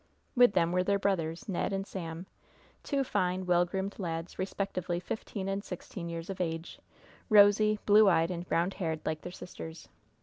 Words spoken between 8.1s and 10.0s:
and brown haired, like their sisters.